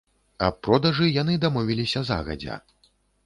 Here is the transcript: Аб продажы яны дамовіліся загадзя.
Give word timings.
Аб 0.45 0.55
продажы 0.67 1.09
яны 1.21 1.35
дамовіліся 1.45 2.03
загадзя. 2.09 2.57